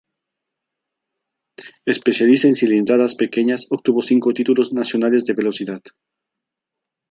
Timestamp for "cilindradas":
2.55-3.13